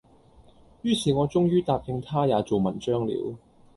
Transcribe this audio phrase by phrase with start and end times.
[0.81, 3.35] 于是我終于答應他也做文章了，